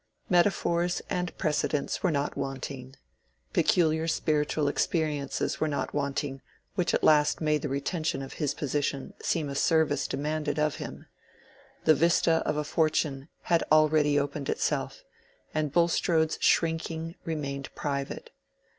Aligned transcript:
Metaphors 0.31 1.03
and 1.11 1.37
precedents 1.37 2.01
were 2.01 2.09
not 2.09 2.35
wanting; 2.35 2.95
peculiar 3.53 4.07
spiritual 4.07 4.67
experiences 4.67 5.59
were 5.59 5.67
not 5.67 5.93
wanting 5.93 6.41
which 6.73 6.95
at 6.95 7.03
last 7.03 7.39
made 7.39 7.61
the 7.61 7.69
retention 7.69 8.23
of 8.23 8.33
his 8.41 8.55
position 8.55 9.13
seem 9.21 9.47
a 9.47 9.53
service 9.53 10.07
demanded 10.07 10.57
of 10.57 10.77
him: 10.77 11.05
the 11.85 11.93
vista 11.93 12.37
of 12.47 12.57
a 12.57 12.63
fortune 12.63 13.29
had 13.43 13.63
already 13.71 14.17
opened 14.19 14.49
itself, 14.49 15.03
and 15.53 15.71
Bulstrode's 15.71 16.39
shrinking 16.41 17.13
remained 17.23 17.69
private. 17.75 18.31